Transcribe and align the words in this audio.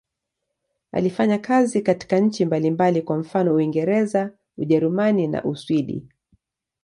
Alifanya 0.91 1.37
kazi 1.37 1.81
katika 1.81 2.19
nchi 2.19 2.45
mbalimbali, 2.45 3.01
kwa 3.01 3.17
mfano 3.17 3.55
Uingereza, 3.55 4.31
Ujerumani 4.57 5.27
na 5.27 5.43
Uswidi. 5.43 6.07